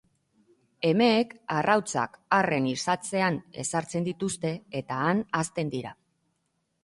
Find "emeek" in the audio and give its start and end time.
0.91-1.33